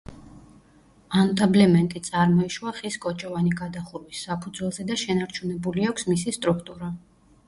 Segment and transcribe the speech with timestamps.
[1.23, 6.91] ანტაბლემენტი წარმოიშვა ხის კოჭოვანი გადახურვის საფუძველზე და შენარჩუნებული აქვს მისი სტრუქტურა.